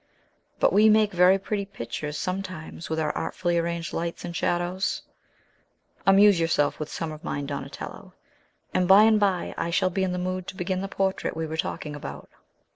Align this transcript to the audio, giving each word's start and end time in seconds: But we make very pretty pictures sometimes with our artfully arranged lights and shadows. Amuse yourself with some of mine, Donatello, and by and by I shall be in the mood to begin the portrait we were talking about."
But 0.59 0.73
we 0.73 0.89
make 0.89 1.11
very 1.13 1.37
pretty 1.37 1.63
pictures 1.63 2.17
sometimes 2.17 2.89
with 2.89 2.99
our 2.99 3.11
artfully 3.15 3.59
arranged 3.59 3.93
lights 3.93 4.25
and 4.25 4.35
shadows. 4.35 5.03
Amuse 6.07 6.39
yourself 6.39 6.79
with 6.79 6.91
some 6.91 7.11
of 7.11 7.23
mine, 7.23 7.45
Donatello, 7.45 8.15
and 8.73 8.87
by 8.87 9.03
and 9.03 9.19
by 9.19 9.53
I 9.59 9.69
shall 9.69 9.91
be 9.91 10.03
in 10.03 10.11
the 10.11 10.17
mood 10.17 10.47
to 10.47 10.55
begin 10.55 10.81
the 10.81 10.87
portrait 10.87 11.37
we 11.37 11.45
were 11.45 11.55
talking 11.55 11.95
about." 11.95 12.31